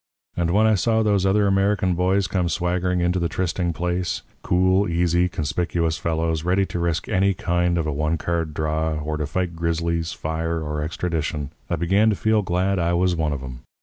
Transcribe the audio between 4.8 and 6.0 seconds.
easy, conspicuous